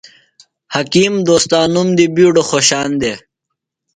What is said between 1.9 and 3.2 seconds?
دی بِیڈوۡ خوۡشان دےۡ۔